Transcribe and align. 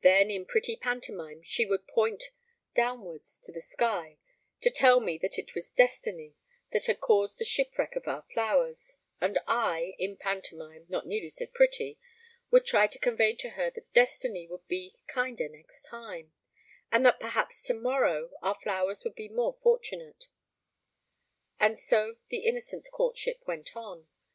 Then, 0.00 0.30
in 0.30 0.46
pretty 0.46 0.74
pantomime, 0.74 1.42
she 1.42 1.66
would 1.66 1.86
point 1.86 2.30
downwards 2.74 3.38
to 3.40 3.52
the 3.52 3.60
sky 3.60 4.16
to 4.62 4.70
tell 4.70 5.00
me 5.00 5.18
that 5.18 5.38
it 5.38 5.54
was 5.54 5.68
Destiny 5.70 6.34
that 6.72 6.86
had 6.86 6.98
caused 6.98 7.38
the 7.38 7.44
shipwreck 7.44 7.94
of 7.94 8.08
our 8.08 8.24
flowers, 8.32 8.96
and 9.20 9.38
I, 9.46 9.94
in 9.98 10.16
pantomime, 10.16 10.86
not 10.88 11.04
nearly 11.06 11.28
so 11.28 11.44
pretty, 11.46 11.98
would 12.50 12.64
try 12.64 12.86
to 12.86 12.98
convey 12.98 13.34
to 13.34 13.50
her 13.50 13.70
that 13.72 13.92
Destiny 13.92 14.46
would 14.46 14.66
be 14.66 14.94
kinder 15.08 15.46
next 15.46 15.82
time, 15.82 16.32
and 16.90 17.04
that 17.04 17.20
perhaps 17.20 17.62
tomorrow 17.62 18.30
our 18.40 18.54
flowers 18.58 19.04
would 19.04 19.14
be 19.14 19.28
more 19.28 19.58
fortunate 19.62 20.28
and 21.60 21.78
so 21.78 22.16
the 22.30 22.46
innocent 22.46 22.88
courtship 22.94 23.42
went 23.46 23.76
on. 23.76 24.08